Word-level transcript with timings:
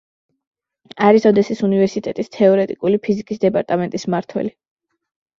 არის 1.09 1.25
ოდესის 1.31 1.59
უნივერსიტეტის 1.67 2.31
თეორეტიკული 2.37 2.99
ფიზიკის 3.03 3.43
დეპარტამენტის 3.43 4.07
მმართველი. 4.11 4.51